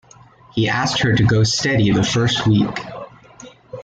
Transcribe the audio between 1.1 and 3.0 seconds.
to go steady the first week.